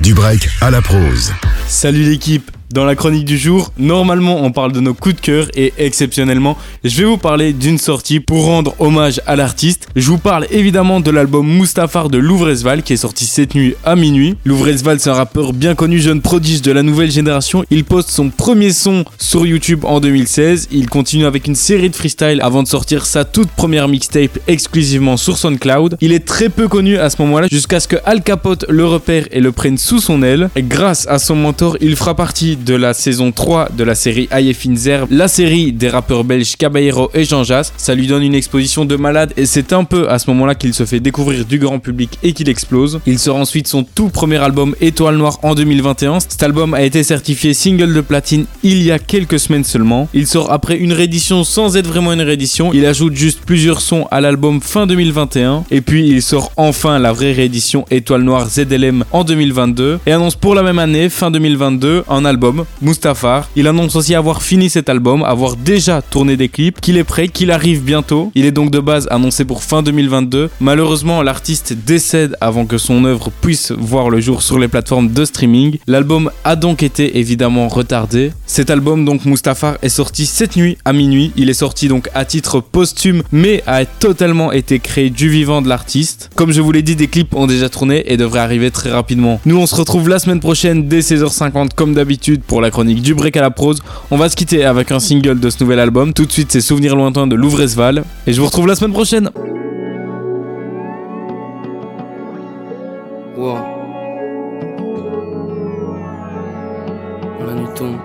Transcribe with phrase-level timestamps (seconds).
[0.00, 1.32] Du break à la prose.
[1.66, 5.48] Salut l'équipe dans la chronique du jour, normalement on parle de nos coups de cœur
[5.54, 9.88] et exceptionnellement, je vais vous parler d'une sortie pour rendre hommage à l'artiste.
[9.96, 13.96] Je vous parle évidemment de l'album Mustafar de Louvresval qui est sorti cette nuit à
[13.96, 14.36] minuit.
[14.44, 17.64] Louvresval c'est un rappeur bien connu, jeune prodige de la nouvelle génération.
[17.70, 20.68] Il poste son premier son sur YouTube en 2016.
[20.70, 25.16] Il continue avec une série de freestyle avant de sortir sa toute première mixtape exclusivement
[25.16, 25.96] sur SoundCloud.
[26.00, 29.26] Il est très peu connu à ce moment-là jusqu'à ce que Al Capote le repère
[29.32, 30.50] et le prenne sous son aile.
[30.56, 35.06] Grâce à son mentor, il fera partie de la saison 3 de la série Ayefinzer,
[35.10, 37.72] la série des rappeurs belges Caballero et Jean Jass.
[37.76, 40.74] Ça lui donne une exposition de malade et c'est un peu à ce moment-là qu'il
[40.74, 43.00] se fait découvrir du grand public et qu'il explose.
[43.06, 46.20] Il sort ensuite son tout premier album Étoile Noire en 2021.
[46.20, 50.08] Cet album a été certifié single de platine il y a quelques semaines seulement.
[50.14, 52.72] Il sort après une réédition sans être vraiment une réédition.
[52.72, 57.12] Il ajoute juste plusieurs sons à l'album fin 2021 et puis il sort enfin la
[57.12, 62.04] vraie réédition Étoile Noire ZLM en 2022 et annonce pour la même année fin 2022
[62.08, 62.49] un album
[62.82, 63.48] Mustafar.
[63.56, 67.28] Il annonce aussi avoir fini cet album, avoir déjà tourné des clips, qu'il est prêt,
[67.28, 68.30] qu'il arrive bientôt.
[68.34, 70.50] Il est donc de base annoncé pour fin 2022.
[70.60, 75.24] Malheureusement, l'artiste décède avant que son œuvre puisse voir le jour sur les plateformes de
[75.24, 75.78] streaming.
[75.86, 78.32] L'album a donc été évidemment retardé.
[78.46, 81.32] Cet album, donc Mustafar, est sorti cette nuit à minuit.
[81.36, 85.68] Il est sorti donc à titre posthume, mais a totalement été créé du vivant de
[85.68, 86.30] l'artiste.
[86.34, 89.40] Comme je vous l'ai dit, des clips ont déjà tourné et devraient arriver très rapidement.
[89.46, 93.14] Nous, on se retrouve la semaine prochaine dès 16h50 comme d'habitude pour la chronique du
[93.14, 93.80] break à la prose.
[94.10, 96.12] On va se quitter avec un single de ce nouvel album.
[96.12, 98.04] Tout de suite, c'est Souvenirs lointains de Louvresval.
[98.26, 99.30] Et je vous retrouve la semaine prochaine.
[103.36, 103.58] Wow.
[107.74, 107.96] Tombe.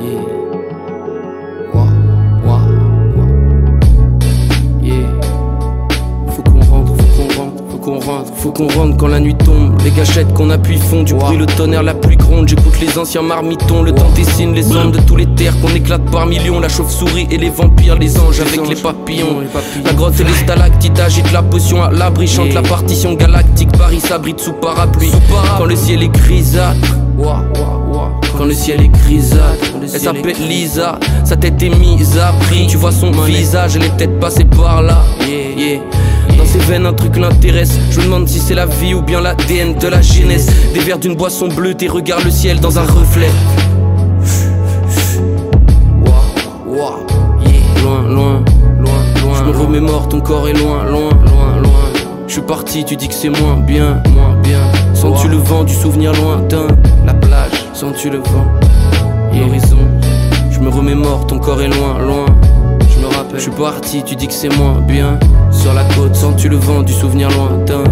[0.00, 0.43] Les.
[8.14, 9.80] Faut qu'on rentre, faut qu'on rentre quand la nuit tombe.
[9.82, 12.48] Les gâchettes qu'on appuie font du bruit, le tonnerre la pluie gronde.
[12.48, 16.04] J'écoute les anciens marmitons, le temps dessine les ombres de tous les terres qu'on éclate
[16.10, 16.60] par millions.
[16.60, 19.42] La chauve-souris et les vampires, les anges avec les papillons.
[19.84, 23.70] La grotte et les stalactites agitent la potion à l'abri, chante la partition galactique.
[23.76, 25.12] Paris s'abrite sous parapluie.
[25.58, 26.96] Quand le ciel est grisâtre.
[28.36, 32.66] Quand le ciel est grisâtre, elle s'appelle Lisa, sa tête est mise à prix.
[32.66, 34.98] Tu vois son visage, elle est peut-être passée par là.
[35.28, 35.78] Yeah.
[36.23, 36.23] Dans
[36.54, 37.72] ses veines, un truc l'intéresse.
[37.90, 40.46] Je me demande si c'est la vie ou bien l'ADN de la jeunesse.
[40.72, 43.30] Des verres d'une boisson bleue, tes regards le ciel dans un reflet.
[47.82, 48.42] Loin, loin,
[48.78, 48.94] loin,
[49.24, 49.34] loin.
[49.36, 51.72] Je me remémore, ton corps est loin, loin, loin, loin.
[52.28, 54.60] Je suis parti, tu dis que c'est moins bien, moins bien.
[54.94, 56.68] Sens-tu le vent du souvenir lointain?
[57.04, 58.46] La plage, sens-tu le vent?
[59.32, 59.78] L'horizon,
[60.52, 62.26] je me remémore, ton corps est loin, loin.
[63.44, 65.18] Je suis parti, tu dis que c'est moins bien.
[65.52, 67.84] Sur la côte, sens-tu le vent du souvenir lointain?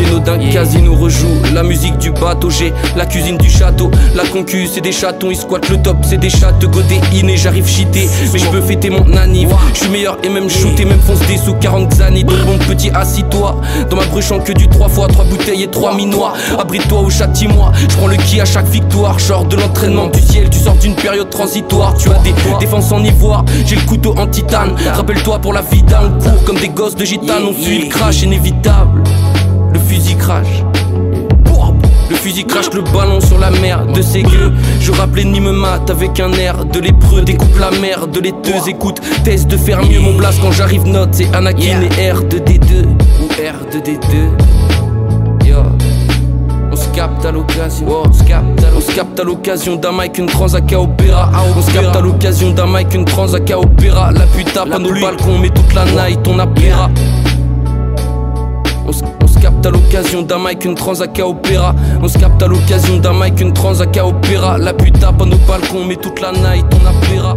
[0.00, 2.50] Piano d'un casino rejoue la musique du bateau.
[2.50, 3.90] J'ai la cuisine du château.
[4.14, 5.30] La concu, c'est des chatons.
[5.30, 7.30] Ils squattent le top, c'est des chats godéines.
[7.30, 9.54] Et j'arrive cheaté, mais je peux fêter mon anniv.
[9.74, 12.24] Je suis meilleur et même shooté, même fonce des sous 40 années.
[12.24, 13.60] Donc mon petit, assis-toi.
[13.88, 16.32] Dans ma bruche en que du 3 fois 3 bouteilles et 3 minois.
[16.58, 17.72] Abrite-toi ou châtie-moi.
[17.76, 19.18] Je prends le qui à chaque victoire.
[19.18, 20.48] Genre de l'entraînement du ciel.
[20.50, 21.94] Tu sors d'une période transitoire.
[21.94, 23.44] Tu as des défenses en ivoire.
[23.66, 24.74] J'ai le couteau en titane.
[24.94, 27.44] Rappelle-toi pour la vie d'un cours comme des gosses de gitane.
[27.48, 29.02] On suit le crash inévitable.
[29.90, 30.62] Le fusil crache.
[32.08, 34.52] Le fusil crache le ballon sur la mer de ses gueux.
[34.80, 37.22] Je rappelais ni me mate avec un air de lépreux.
[37.22, 38.68] Découpe la mer de laiteuse.
[38.68, 39.98] Écoute, test de faire mieux.
[39.98, 42.84] Mon blast quand j'arrive note, c'est Anakin et R2D2.
[43.20, 45.48] Ou R2D2.
[45.48, 45.56] Yo.
[46.72, 47.86] On se capte à l'occasion.
[48.06, 48.22] On se
[48.94, 51.30] capte à- l'occasion d'un mic, une transaka opéra.
[51.56, 54.12] On se capte à l'occasion d'un mic, une transaka opéra.
[54.12, 56.88] La puta, pas nos balcons, mais toute la night, on appellera.
[59.60, 61.74] Capte à l'occasion d'un mic, une transaka opéra.
[62.00, 64.56] On se capte à l'occasion d'un mic, une transaka opéra.
[64.56, 67.36] La puta, pas nos balcons, mais toute la night, on appellera.